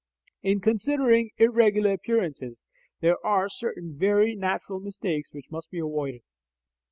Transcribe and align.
In 0.41 0.61
considering 0.61 1.29
irregular 1.37 1.91
appearances, 1.93 2.57
there 3.01 3.23
are 3.23 3.47
certain 3.49 3.95
very 3.95 4.33
natural 4.33 4.79
mistakes 4.79 5.31
which 5.31 5.51
must 5.51 5.69
be 5.69 5.77
avoided. 5.77 6.21